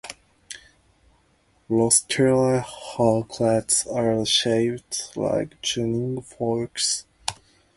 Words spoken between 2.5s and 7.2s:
hooklets are shaped like tuning forks.